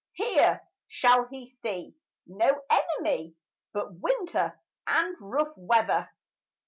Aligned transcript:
Here 0.13 0.61
shall 0.87 1.27
he 1.27 1.45
see 1.45 1.93
No 2.25 2.61
enemy 2.71 3.35
But 3.71 3.93
winter 3.99 4.59
and 4.87 5.15
rough 5.19 5.55
weather. 5.55 6.09